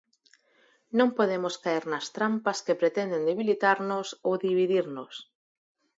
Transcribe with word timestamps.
Non 0.97 1.09
podemos 1.17 1.55
caer 1.63 1.83
nas 1.91 2.05
trampas 2.15 2.57
que 2.65 2.79
pretenden 2.81 3.27
debilitarnos 3.29 4.07
ou 4.27 4.33
dividirnos. 4.45 5.13